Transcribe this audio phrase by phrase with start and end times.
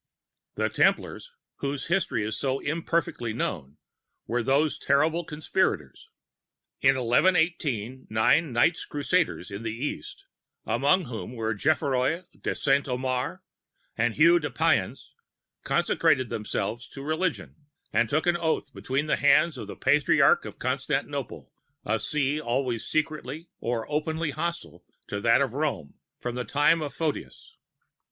[0.55, 3.77] "The Templars, whose history is so imperfectly known,
[4.25, 6.09] were those terrible conspirators.
[6.81, 10.25] In 1118, nine Knights Crusaders in the East,
[10.65, 13.43] among whom were Geoffroi de Saint Omer
[13.95, 15.11] and Hugues de Payens,
[15.63, 17.55] consecrated themselves to religion,
[17.93, 21.53] and took an oath between the hands of the Patriarch of Constantinople,
[21.85, 26.91] a See always secretly or openly hostile to that of Rome from the time of
[26.91, 27.55] Photius.